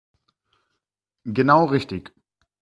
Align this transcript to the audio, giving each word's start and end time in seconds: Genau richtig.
Genau 1.25 1.65
richtig. 1.65 2.11